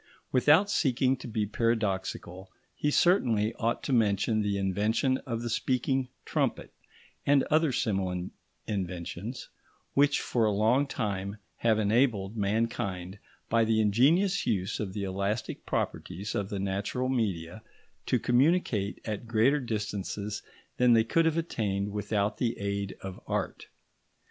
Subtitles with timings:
[0.31, 6.09] Without seeking to be paradoxical, he certainly ought to mention the invention of the speaking
[6.25, 6.73] trumpet
[7.23, 8.25] and other similar
[8.65, 9.49] inventions
[9.93, 15.67] which for a long time have enabled mankind, by the ingenious use of the elastic
[15.67, 17.61] properties of the natural media,
[18.07, 20.41] to communicate at greater distances
[20.77, 23.67] than they could have attained without the aid of art.